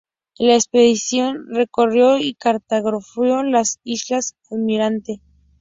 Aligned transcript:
La 0.39 0.55
expedición 0.55 1.45
recorrió 1.53 2.17
y 2.17 2.33
cartografió 2.33 3.43
las 3.43 3.79
islas 3.83 4.35
Almirante. 4.49 5.21